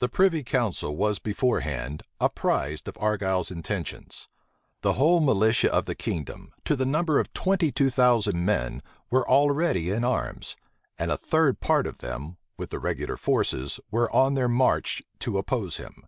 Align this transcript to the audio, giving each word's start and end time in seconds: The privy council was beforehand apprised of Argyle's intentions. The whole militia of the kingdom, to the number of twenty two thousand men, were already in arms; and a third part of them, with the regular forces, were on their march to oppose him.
The 0.00 0.10
privy 0.10 0.42
council 0.44 0.94
was 0.94 1.18
beforehand 1.18 2.02
apprised 2.20 2.86
of 2.86 2.98
Argyle's 3.00 3.50
intentions. 3.50 4.28
The 4.82 4.92
whole 4.92 5.20
militia 5.20 5.72
of 5.72 5.86
the 5.86 5.94
kingdom, 5.94 6.52
to 6.66 6.76
the 6.76 6.84
number 6.84 7.18
of 7.18 7.32
twenty 7.32 7.72
two 7.72 7.88
thousand 7.88 8.44
men, 8.44 8.82
were 9.08 9.26
already 9.26 9.88
in 9.90 10.04
arms; 10.04 10.54
and 10.98 11.10
a 11.10 11.16
third 11.16 11.60
part 11.60 11.86
of 11.86 11.96
them, 12.04 12.36
with 12.58 12.68
the 12.68 12.78
regular 12.78 13.16
forces, 13.16 13.80
were 13.90 14.14
on 14.14 14.34
their 14.34 14.50
march 14.50 15.02
to 15.20 15.38
oppose 15.38 15.78
him. 15.78 16.04